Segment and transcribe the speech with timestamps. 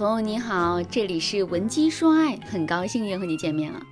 [0.00, 3.82] 朋友你好，这里是文姬说爱，很高兴又和你见面了。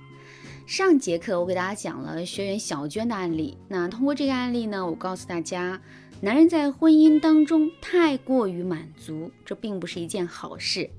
[0.65, 5.79] 上节课我给大家讲了学员小娟的案例，那通过这个案例呢，我告诉大家，
[6.19, 10.89] 男人在婚姻当中太过于满足，这并不是一件好事。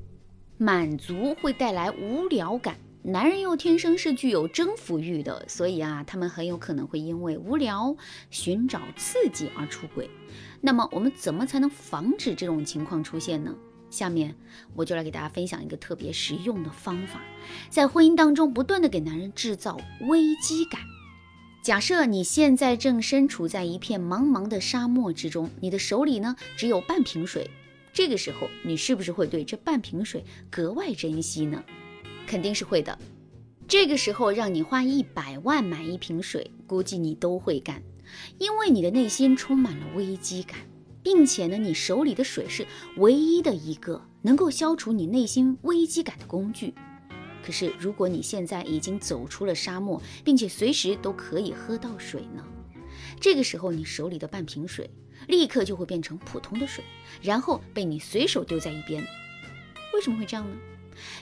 [0.59, 7.97] 满足会带来无聊感，男人又天生是具有征服欲的，所以啊，他们很有可能会因为无聊
[8.31, 10.09] 寻找刺激而出轨。
[10.61, 13.53] 那么我们怎么才能防止这种情况出现呢？
[13.91, 14.35] 下面
[14.75, 17.21] 我就来给大家分享一个特别实用的方法，
[17.69, 20.81] 在婚姻当中不断的给男人制造危机感。
[21.63, 27.51] 假设你现在正身处在一片茫茫的沙漠之中，你的手里呢只有半瓶水。
[27.93, 31.63] 这个时候，你是不是会对这半瓶水格外珍惜呢？
[32.27, 32.97] 肯定是会的。
[33.67, 37.83] 这个时候，让你花一百万买一瓶水，估计你都会干，
[38.39, 40.59] 因为你的内心充满了危机感，
[41.03, 46.75] 并且呢，你手里的水是唯一的一个能够消除你内心危机感的工具。
[47.45, 52.45] 可是，如果你现在已经走出了沙漠，并且随时都可以喝到水呢？
[53.21, 54.91] 这个时候，你手里的半瓶水。
[55.29, 56.83] 立刻就会变成普通的水，
[57.21, 59.07] 然后被你随手丢在一边。
[59.93, 60.57] 为什么会这样呢？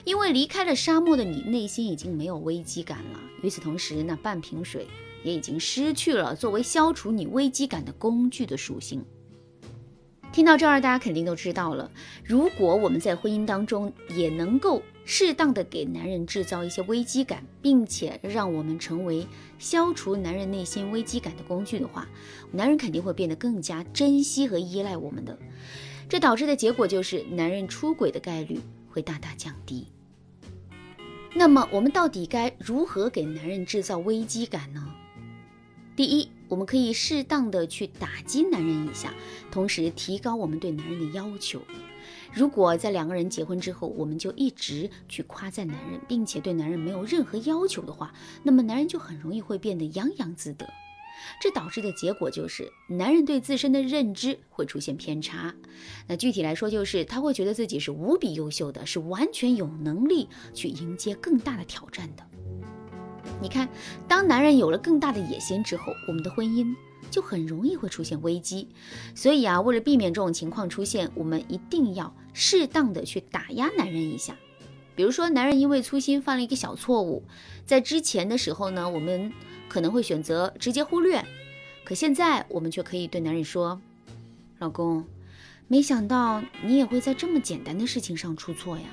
[0.05, 3.19] 因为离开了沙漠的你，内心已经没有危机感了。
[3.43, 4.87] 与此同时，那半瓶水
[5.21, 9.03] 也已经失去了作为消除你危机感的工具的属性。
[10.31, 11.89] 听到这儿，大家肯定都知道了。
[12.23, 19.27] 如果我们在婚姻当中也能够适当的给男人制造一些危机感，并且让我们成为
[19.57, 22.07] 消除男人内心危机感的工具的话，
[22.51, 25.37] 男人肯定会变得更加珍惜和依赖我们的。
[26.07, 29.87] 这导致的结果就是男人出轨的概率会大大降低。
[31.33, 34.93] 那么，我们到底该如何给男人制造危机感呢？
[35.95, 36.29] 第一。
[36.49, 39.13] 我们可以适当的去打击男人一下，
[39.51, 41.61] 同时提高我们对男人的要求。
[42.33, 48.11] 如果在两个人结婚之后，我们就一直去夸赞男人，并且对男人没有任何要求的话，
[48.43, 50.67] 那么男人就很容易会变得洋洋自得。
[51.41, 55.53] 这导致的结果就是，男人对自身的认知会出现偏差。
[56.07, 62.23] 那具体来说，就是他会觉得自己是无比优秀的，是完全有能力去迎接更大的挑战的。
[63.41, 63.69] 你看，
[64.07, 66.75] 当男人有了更大的野心之后，我们的婚姻
[67.09, 68.67] 就很容易会出现危机。
[69.15, 74.35] 所以啊，为了避免这种情况出现，我们一定要适当的去打压男人一下。
[74.95, 77.23] 比如说，男人因为粗心犯了一个小错误，
[77.65, 79.31] 在之前的时候呢，我们
[79.69, 81.23] 可能会选择直接忽略，
[81.85, 83.79] 可现在我们却可以对男人说
[84.59, 85.05] ：“老公，
[85.69, 88.85] 没想到你也会在这么简单的事情上出错呀。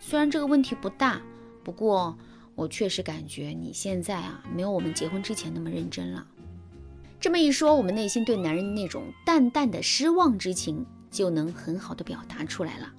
[0.00, 1.20] 虽然这个问题不大，
[1.62, 2.18] 不过……”
[2.60, 6.26] 我确实感觉你现在啊，没有我们结婚之前那么认真了。
[7.18, 12.92] 这么一说，我们内心对男人那种淡淡的失望之情就能很好的表达出来了。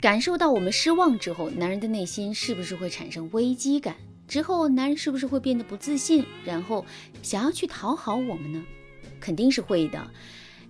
[0.00, 3.96] 感受到我们失望之后，男人的内心是不是会产生危机感？
[4.28, 6.86] 之后，男人是不是会变得不自信，然后
[7.24, 8.64] 想要去讨好我们呢？
[9.18, 10.08] 肯定是会的。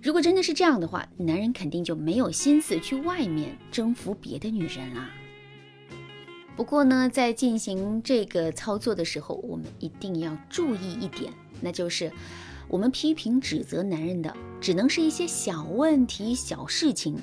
[0.01, 5.07] 如果真的是这样的话，男人肯定就没有心思去外面征服别的女人了。
[6.57, 11.31] 不过呢，在进行这个操作的时候，我们一定要注意一点，
[11.61, 12.11] 那就是
[12.67, 17.15] 我们批评指责男人的，只能是一些小问题、小事情，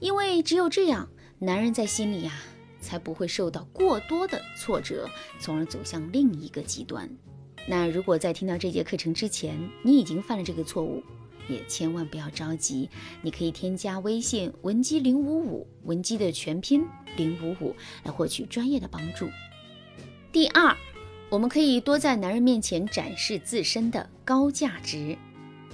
[0.00, 1.08] 因为只有这样，
[1.38, 2.32] 男人在心里呀，
[2.80, 7.08] 才不会受到过多的挫折，从而走向另一个极端。
[7.68, 11.00] 那如果在听到这节课程之前，你已经犯了这个错误，
[11.48, 12.88] 也千万不要着急，
[13.22, 16.84] 你可以添加微信文姬零五五，文姬的全拼
[17.16, 19.28] 零五五，来获取专业的帮助。
[20.30, 20.76] 第二，
[21.28, 25.16] 我们可以多在男人面前展示自身的高价值。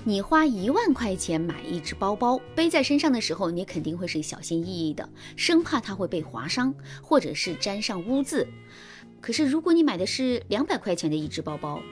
[0.05, 8.47] 你花一万块钱买一只包包，背在身上的时候，你肯定会是小心翼翼的，生怕它会被划伤，或者是沾上污渍。
[9.21, 11.83] 可是如果你买的是两百块钱的一只包包，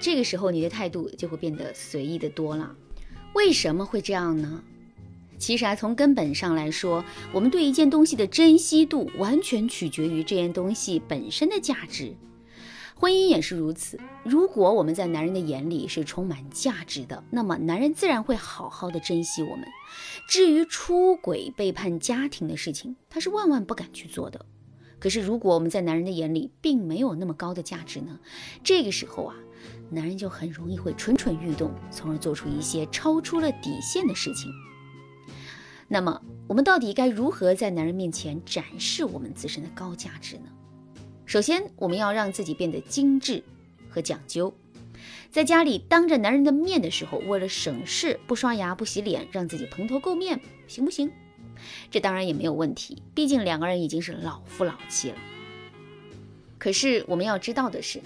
[0.00, 2.74] 这个时候你的态度就会变得随意的多了。
[3.34, 4.62] 为什么会这样呢？
[5.38, 12.14] 其实啊，从根本上来说，我们对一件东西的珍惜度完全取决于这件东西本身的价值。
[12.94, 13.98] 婚姻也是如此。
[14.24, 19.66] 如果我们在男人的眼里是充满价值的，那么男人自然会好好的珍惜我们。
[20.28, 24.44] 至于出轨、背叛家庭的事情，他是万万不敢去做的。
[24.98, 28.20] 可是，如果我们在男人的眼里并没有那么高的价值呢？
[28.62, 29.36] 这个时候啊。
[29.90, 34.52] 男人就很容易会蠢蠢欲动，从而做出一些超出了底线的事情。
[35.88, 40.44] 那么，我们到底该如何在男人面前展示我们自身的高价值呢？
[41.26, 43.42] 首先，我们要让自己变得精致
[43.88, 44.54] 和讲究。
[45.30, 51.10] 在家里当着男人的面的时候，为了省事，不刷牙不洗脸，让自己蓬头垢面，行不行？
[51.90, 55.16] 这当然也没有问题，毕竟两个人已经是老夫老妻了。
[56.58, 58.00] 可是我们要知道的是，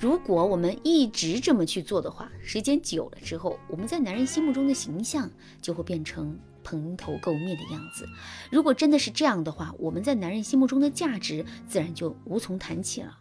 [0.00, 5.30] 如果我们一直这么去做的话，时间久了之后，我们在男人心目中的形象
[5.60, 8.08] 就会变成蓬头垢面的样子。
[8.50, 13.18] 如果真的是这样的话，我们在男人心目中的价值自然就无从谈起了。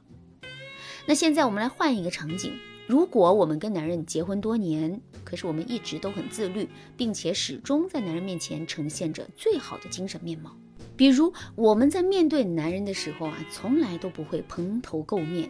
[1.06, 2.54] 那现在我们来换一个场景。
[2.88, 10.56] 如果我们跟男人结婚多年，可是我们一直都很自律，并且始终在男人面前呈现着最好的精神面貌。
[10.96, 15.50] 比如我们在面对男人的时候啊，从来都不会蓬头垢面，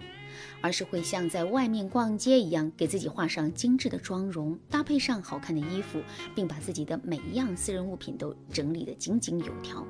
[0.61, 6.01] 而是会像在外面逛街一样，给自己画上精致的妆容，搭配上好看的衣服，
[6.35, 9.85] 并把自己的每一样私人物品都整理得井井有条。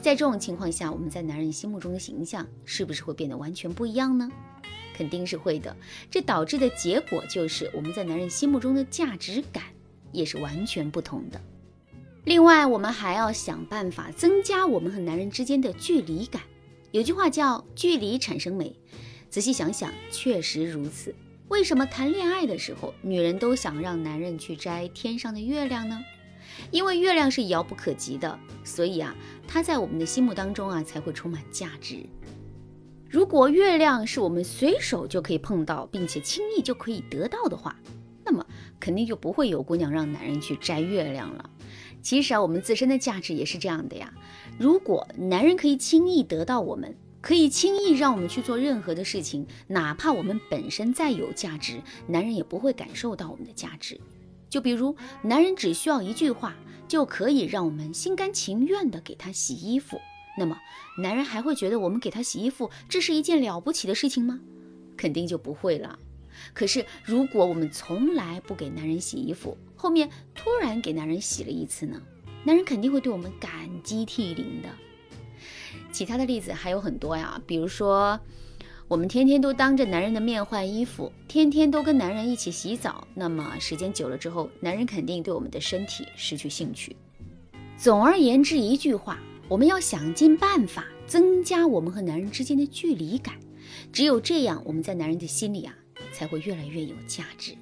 [0.00, 4.30] 在这种情况下，我们在男人心目中的形象是不是会变得完全不一样呢？
[4.94, 5.76] 肯定是会的，
[6.10, 9.64] 这导致的结果就是我们在男人心目中的价值感
[10.10, 11.40] 也是完全不同的。
[12.24, 16.42] 另外，我们还要想办法增加我们和男人之间的距离感。
[16.92, 18.74] 有句话叫“距离产生美”，
[19.28, 21.14] 仔细想想，确实如此。
[21.48, 25.98] 为什么谈恋爱的时候，女人都想让男人去摘天上的月亮呢？
[26.70, 29.14] 因为月亮是遥不可及的，所以啊，
[29.46, 32.04] 它在我们的心目当中啊，才会充满价值。
[33.08, 37.76] 如果月亮是我们随手就可以碰到，并且轻易就可以得到的话，
[38.24, 38.44] 那么
[38.80, 41.50] 肯定就不会有姑娘让男人去摘月亮了。
[42.02, 44.12] 其实啊，我们自身的价值也是这样的呀。
[44.58, 46.96] 如果男人可以轻易得到我们，
[47.26, 54.00] 可以轻易让我们去做任何的事情，哪怕我们本身再有价值，男人也不会感受到我们的价值。
[54.48, 56.54] 就比如，男人只需要一句话，
[56.86, 60.00] 就可以让我们心甘情愿地给他洗衣服。
[60.38, 60.56] 那么，
[61.02, 64.38] 男人还会觉得我们给他洗衣服，这是一件了不起的事情吗？
[64.96, 65.98] 肯定就不会了。
[66.54, 72.00] 可是，如果我们从来不给男人洗衣服，后面突然给男人洗了一次呢？
[72.44, 73.50] 男人肯定会对我们感
[73.82, 74.68] 激涕零的。
[75.92, 78.18] 其他的例子还有很多呀，比如说，
[78.88, 86.96] 我们天天都当着男人的面换衣服，天天都跟男人一起洗澡，那么时间久了之后，男人肯定对我们的身体失去兴趣。
[87.76, 89.18] 总而言之，一句话。
[89.48, 93.36] 我们要想尽办法增加我们和男人之间的距离感，
[93.92, 95.72] 只有这样，我们在男人的心里啊
[96.12, 97.54] 才会越来越有价值。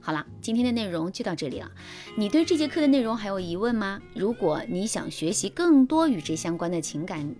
[0.00, 1.72] 好了，今天的内容就到这里了。
[2.14, 4.02] 你对这节课的内容还有疑问吗？
[4.14, 7.34] 如果你想学习更多与之相关的情感，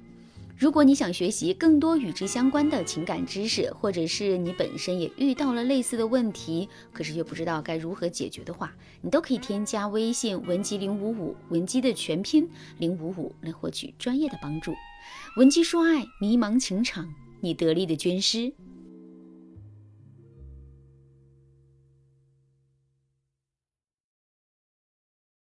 [0.57, 8.73] 如果你想学习更多与之相关的情感知识，或者是你本身也遇到了类似的问题，可是又不知道该如何解决的话，
[9.03, 12.49] 你都可以添加微信文姬零五五，文姬的全拼
[12.79, 14.73] 零五五，来获取专业的帮助。
[15.37, 18.53] 文姬说爱，迷茫情场，你得力的军师。